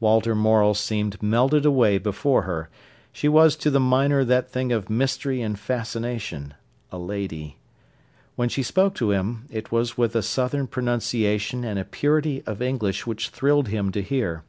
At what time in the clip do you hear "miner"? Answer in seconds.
3.80-4.22